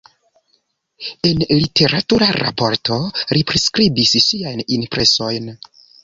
En 1.31 1.41
literatura 1.49 2.29
raporto 2.37 2.97
li 3.37 3.43
priskribis 3.51 4.15
siajn 4.29 4.63
impresojn. 4.79 5.53